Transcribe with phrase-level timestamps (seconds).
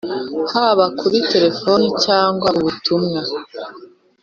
[0.51, 3.19] haba kuri telefone cyangwa ubutumwa